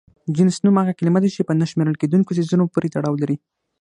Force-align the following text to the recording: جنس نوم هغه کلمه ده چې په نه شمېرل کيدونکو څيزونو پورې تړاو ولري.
جنس 0.35 0.55
نوم 0.65 0.75
هغه 0.81 0.93
کلمه 0.99 1.19
ده 1.23 1.29
چې 1.35 1.41
په 1.47 1.53
نه 1.59 1.65
شمېرل 1.71 1.95
کيدونکو 2.01 2.35
څيزونو 2.37 2.71
پورې 2.73 2.91
تړاو 2.95 3.13
ولري. 3.15 3.37